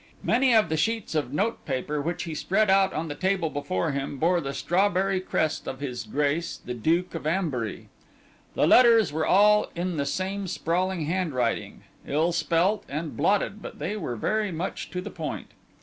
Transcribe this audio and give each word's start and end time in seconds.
Many 0.23 0.51
of 0.55 0.69
the 0.69 0.77
sheets 0.77 1.13
of 1.13 1.31
notepaper 1.31 2.01
which 2.01 2.23
he 2.23 2.33
spread 2.33 2.71
out 2.71 2.91
on 2.91 3.07
the 3.07 3.13
table 3.13 3.51
before 3.51 3.91
him 3.91 4.17
bore 4.17 4.41
the 4.41 4.51
strawberry 4.51 5.19
crest 5.19 5.67
of 5.67 5.79
his 5.79 6.05
grace 6.05 6.57
the 6.57 6.73
Duke 6.73 7.13
of 7.13 7.27
Ambury. 7.27 7.85
The 8.55 8.65
letters 8.65 9.13
were 9.13 9.27
all 9.27 9.69
in 9.75 9.97
the 9.97 10.07
same 10.07 10.47
sprawling 10.47 11.05
handwriting; 11.05 11.83
ill 12.03 12.31
spelt 12.31 12.83
and 12.89 13.15
blotted, 13.15 13.61
but 13.61 13.77
they 13.77 13.95
were 13.95 14.15
very 14.15 14.51
much 14.51 14.89
to 14.89 15.01
the 15.01 15.11
point. 15.11 15.51